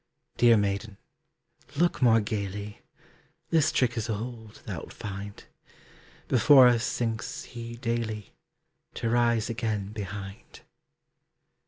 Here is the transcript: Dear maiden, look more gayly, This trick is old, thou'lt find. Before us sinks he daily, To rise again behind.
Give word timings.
Dear 0.37 0.57
maiden, 0.57 0.97
look 1.75 2.01
more 2.01 2.19
gayly, 2.19 2.81
This 3.51 3.71
trick 3.71 3.95
is 3.95 4.09
old, 4.09 4.63
thou'lt 4.65 4.91
find. 4.91 5.43
Before 6.27 6.67
us 6.67 6.83
sinks 6.83 7.43
he 7.43 7.75
daily, 7.75 8.33
To 8.95 9.11
rise 9.11 9.47
again 9.47 9.89
behind. 9.93 10.61